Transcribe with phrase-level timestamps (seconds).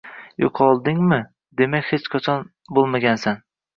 [0.43, 1.19] Yo’qoldingmi
[1.61, 3.39] demak hech qachon bor bo’lmagansan.